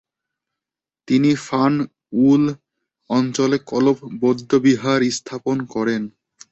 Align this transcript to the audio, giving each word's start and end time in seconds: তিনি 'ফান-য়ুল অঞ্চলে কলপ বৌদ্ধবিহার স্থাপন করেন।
তিনি 1.07 1.31
'ফান-য়ুল 1.37 2.43
অঞ্চলে 3.09 3.57
কলপ 3.69 3.97
বৌদ্ধবিহার 4.21 5.01
স্থাপন 5.17 5.57
করেন। 5.73 6.01